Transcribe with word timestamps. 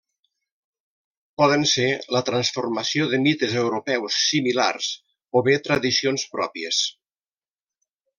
Poden 1.41 1.65
ser 1.71 1.89
la 2.15 2.21
transformació 2.29 3.05
de 3.11 3.19
mites 3.25 3.53
europeus 3.63 4.17
similars 4.31 4.87
o 5.41 5.45
bé 5.49 5.59
tradicions 5.69 6.25
pròpies. 6.37 6.81